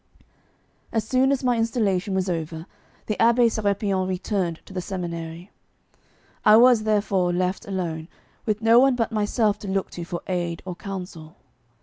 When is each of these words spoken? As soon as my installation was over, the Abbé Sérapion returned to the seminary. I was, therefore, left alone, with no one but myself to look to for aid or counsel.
As 0.91 1.03
soon 1.07 1.31
as 1.31 1.43
my 1.43 1.57
installation 1.59 2.15
was 2.15 2.27
over, 2.27 2.65
the 3.05 3.15
Abbé 3.19 3.45
Sérapion 3.51 4.07
returned 4.07 4.59
to 4.65 4.73
the 4.73 4.81
seminary. 4.81 5.51
I 6.43 6.57
was, 6.57 6.85
therefore, 6.85 7.31
left 7.31 7.67
alone, 7.67 8.07
with 8.47 8.63
no 8.63 8.79
one 8.79 8.95
but 8.95 9.11
myself 9.11 9.59
to 9.59 9.67
look 9.67 9.91
to 9.91 10.03
for 10.03 10.23
aid 10.25 10.63
or 10.65 10.75
counsel. 10.75 11.35